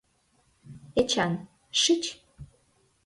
Эчан, 0.99 1.33
шич. 1.81 2.03